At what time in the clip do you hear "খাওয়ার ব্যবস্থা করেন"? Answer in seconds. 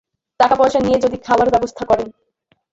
1.17-2.07